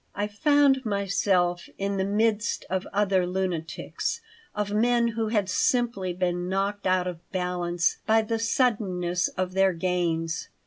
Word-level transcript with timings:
I 0.15 0.25
found 0.25 0.83
myself 0.83 1.69
in 1.77 1.97
the 1.97 2.03
midst 2.03 2.65
of 2.71 2.87
other 2.91 3.27
lunatics, 3.27 4.19
of 4.55 4.73
men 4.73 5.09
who 5.09 5.27
had 5.27 5.47
simply 5.47 6.11
been 6.11 6.49
knocked 6.49 6.87
out 6.87 7.05
of 7.05 7.19
balance 7.31 7.97
by 8.07 8.23
the 8.23 8.39
suddenness 8.39 9.27
of 9.27 9.53
their 9.53 9.73
gains. 9.73 10.49